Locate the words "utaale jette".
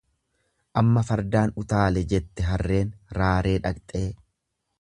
1.63-2.49